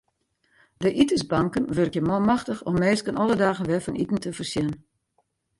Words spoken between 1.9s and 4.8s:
manmachtich om minsken alle dagen wer fan iten te foarsjen.